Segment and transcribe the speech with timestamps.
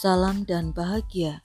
[0.00, 1.44] Salam dan bahagia.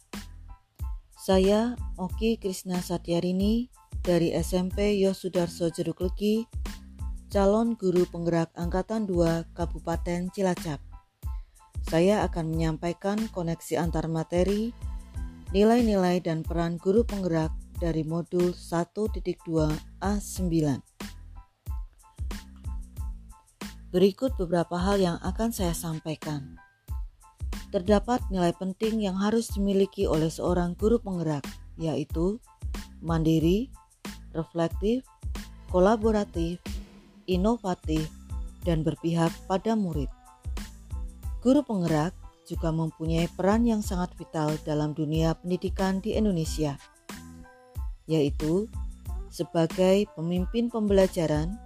[1.20, 3.68] Saya Oki Krisna Satyarini
[4.00, 6.48] dari SMP Yosudarso Jeruk Legi,
[7.28, 10.80] calon guru penggerak Angkatan 2 Kabupaten Cilacap.
[11.84, 14.72] Saya akan menyampaikan koneksi antar materi,
[15.52, 17.52] nilai-nilai dan peran guru penggerak
[17.84, 19.20] dari modul 1.2
[20.00, 20.80] A9.
[23.92, 26.56] Berikut beberapa hal yang akan saya sampaikan
[27.74, 31.46] terdapat nilai penting yang harus dimiliki oleh seorang guru penggerak,
[31.80, 32.38] yaitu
[33.02, 33.70] mandiri,
[34.34, 35.06] reflektif,
[35.70, 36.60] kolaboratif,
[37.26, 38.10] inovatif,
[38.66, 40.10] dan berpihak pada murid.
[41.46, 42.14] Guru penggerak
[42.46, 46.78] juga mempunyai peran yang sangat vital dalam dunia pendidikan di Indonesia,
[48.06, 48.70] yaitu
[49.30, 51.58] sebagai pemimpin pembelajaran,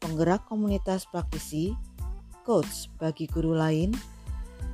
[0.00, 1.76] penggerak komunitas praktisi,
[2.44, 3.92] coach bagi guru lain,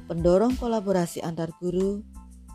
[0.07, 2.03] pendorong kolaborasi antar guru,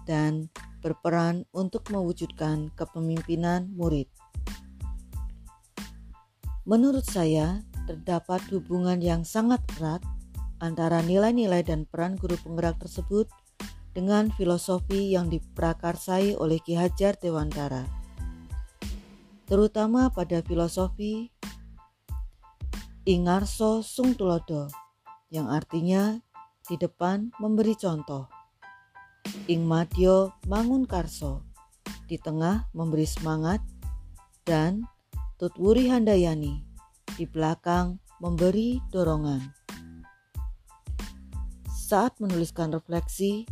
[0.08, 0.48] dan
[0.80, 4.08] berperan untuk mewujudkan kepemimpinan murid.
[6.68, 10.04] Menurut saya, terdapat hubungan yang sangat erat
[10.60, 13.32] antara nilai-nilai dan peran guru penggerak tersebut
[13.96, 17.88] dengan filosofi yang diprakarsai oleh Ki Hajar Dewantara.
[19.48, 21.32] Terutama pada filosofi
[23.08, 24.68] Ingarso Sung Tulodo
[25.32, 26.20] yang artinya
[26.68, 28.28] di depan memberi contoh.
[29.48, 31.48] Ing Madyo Mangun Karso,
[32.08, 33.64] di tengah memberi semangat,
[34.44, 34.84] dan
[35.40, 36.64] Tutwuri Handayani,
[37.16, 39.44] di belakang memberi dorongan.
[41.72, 43.48] Saat menuliskan refleksi,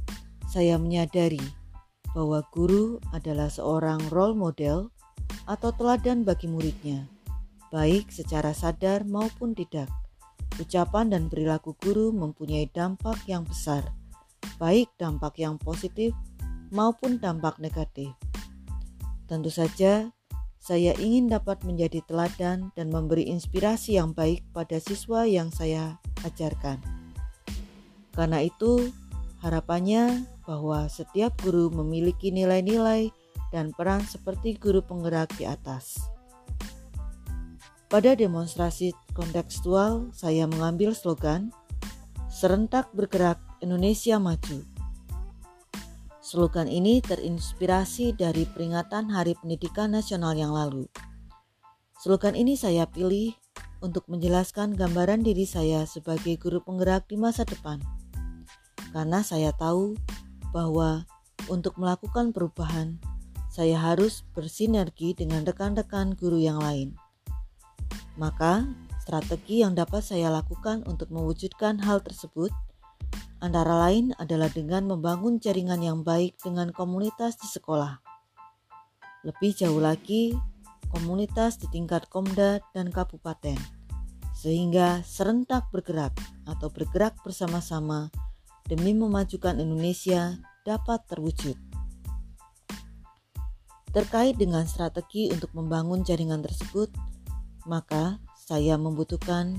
[0.52, 1.44] saya menyadari
[2.12, 4.92] bahwa guru adalah seorang role model
[5.48, 7.08] atau teladan bagi muridnya,
[7.72, 9.92] baik secara sadar maupun tidak.
[10.56, 13.84] Ucapan dan perilaku guru mempunyai dampak yang besar,
[14.56, 16.16] baik dampak yang positif
[16.72, 18.16] maupun dampak negatif.
[19.28, 20.16] Tentu saja,
[20.66, 26.81] saya ingin dapat menjadi teladan dan memberi inspirasi yang baik pada siswa yang saya ajarkan.
[28.16, 28.90] Karena itu,
[29.44, 33.12] harapannya bahwa setiap guru memiliki nilai-nilai
[33.53, 36.00] dan peran seperti guru penggerak di atas.
[37.85, 41.56] Pada demonstrasi kontekstual, saya mengambil slogan
[42.28, 44.59] Serentak Bergerak Indonesia Maju.
[46.20, 50.92] Slogan ini terinspirasi dari peringatan Hari Pendidikan Nasional yang lalu.
[51.96, 53.31] Slogan ini saya pilih
[53.80, 57.80] untuk menjelaskan gambaran diri saya sebagai guru penggerak di masa depan.
[58.92, 59.96] Karena saya tahu
[60.52, 61.08] bahwa
[61.48, 63.00] untuk melakukan perubahan,
[63.48, 67.00] saya harus bersinergi dengan rekan-rekan guru yang lain.
[68.20, 68.68] Maka,
[69.06, 72.50] strategi yang dapat saya lakukan untuk mewujudkan hal tersebut
[73.38, 78.02] antara lain adalah dengan membangun jaringan yang baik dengan komunitas di sekolah.
[79.22, 80.34] Lebih jauh lagi,
[80.90, 83.54] komunitas di tingkat Komda dan kabupaten,
[84.34, 86.18] sehingga serentak bergerak
[86.50, 88.10] atau bergerak bersama-sama
[88.66, 91.54] demi memajukan Indonesia dapat terwujud.
[93.94, 96.90] Terkait dengan strategi untuk membangun jaringan tersebut,
[97.70, 99.57] maka saya membutuhkan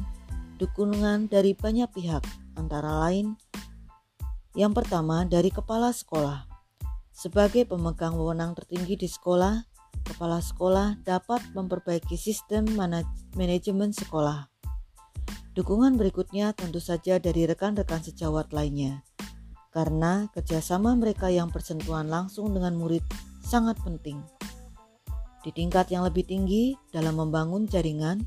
[0.63, 2.23] dukungan dari banyak pihak,
[2.55, 3.35] antara lain
[4.55, 6.47] yang pertama dari kepala sekolah.
[7.11, 9.67] Sebagai pemegang wewenang tertinggi di sekolah,
[10.07, 12.65] kepala sekolah dapat memperbaiki sistem
[13.35, 14.47] manajemen sekolah.
[15.53, 19.03] Dukungan berikutnya tentu saja dari rekan-rekan sejawat lainnya,
[19.75, 23.03] karena kerjasama mereka yang bersentuhan langsung dengan murid
[23.43, 24.23] sangat penting.
[25.43, 28.25] Di tingkat yang lebih tinggi dalam membangun jaringan,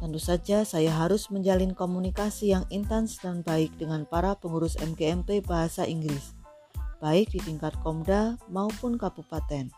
[0.00, 5.84] tentu saja saya harus menjalin komunikasi yang intens dan baik dengan para pengurus MGMP Bahasa
[5.84, 6.32] Inggris,
[7.04, 9.68] baik di tingkat Komda maupun kabupaten.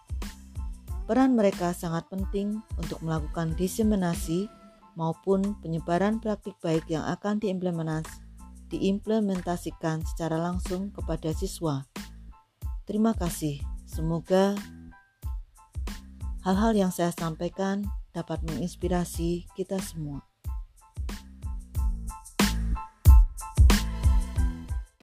[1.10, 4.46] Peran mereka sangat penting untuk melakukan diseminasi
[4.94, 8.22] maupun penyebaran praktik baik yang akan diimplementasi,
[8.70, 11.82] diimplementasikan secara langsung kepada siswa.
[12.86, 13.58] Terima kasih.
[13.84, 14.56] Semoga
[16.42, 20.31] Hal-hal yang saya sampaikan dapat menginspirasi kita semua.